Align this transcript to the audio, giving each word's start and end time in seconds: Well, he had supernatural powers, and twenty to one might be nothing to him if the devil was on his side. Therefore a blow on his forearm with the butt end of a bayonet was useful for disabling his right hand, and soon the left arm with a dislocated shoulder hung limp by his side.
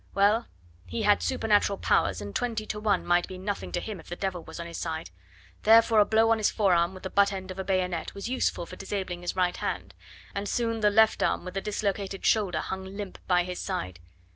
Well, 0.15 0.47
he 0.87 1.03
had 1.03 1.21
supernatural 1.21 1.77
powers, 1.77 2.21
and 2.21 2.35
twenty 2.35 2.65
to 2.65 2.79
one 2.79 3.05
might 3.05 3.27
be 3.27 3.37
nothing 3.37 3.71
to 3.73 3.79
him 3.79 3.99
if 3.99 4.09
the 4.09 4.15
devil 4.15 4.43
was 4.43 4.59
on 4.59 4.65
his 4.65 4.79
side. 4.79 5.11
Therefore 5.61 5.99
a 5.99 6.05
blow 6.05 6.31
on 6.31 6.39
his 6.39 6.49
forearm 6.49 6.95
with 6.95 7.03
the 7.03 7.11
butt 7.11 7.31
end 7.31 7.51
of 7.51 7.59
a 7.59 7.63
bayonet 7.63 8.15
was 8.15 8.27
useful 8.27 8.65
for 8.65 8.75
disabling 8.75 9.21
his 9.21 9.35
right 9.35 9.57
hand, 9.57 9.93
and 10.33 10.49
soon 10.49 10.79
the 10.79 10.89
left 10.89 11.21
arm 11.21 11.45
with 11.45 11.55
a 11.55 11.61
dislocated 11.61 12.25
shoulder 12.25 12.61
hung 12.61 12.83
limp 12.83 13.19
by 13.27 13.43
his 13.43 13.59
side. 13.59 13.99